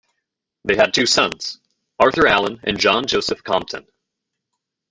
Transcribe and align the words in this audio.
They 0.65 0.75
had 0.75 0.95
two 0.95 1.05
sons, 1.05 1.59
Arthur 1.99 2.25
Alan 2.25 2.59
and 2.63 2.79
John 2.79 3.05
Joseph 3.05 3.43
Compton. 3.43 3.85